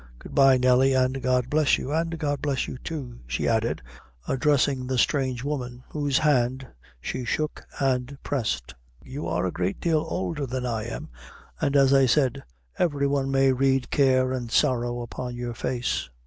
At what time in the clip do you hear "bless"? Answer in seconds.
1.47-1.77, 2.41-2.67